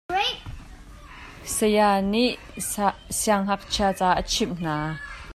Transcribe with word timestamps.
Saya 1.55 1.91
nih 2.11 2.29
siangngakchia 3.17 3.89
ca 3.99 4.07
a 4.19 4.23
chimh 4.31 4.55
hna. 4.59 4.77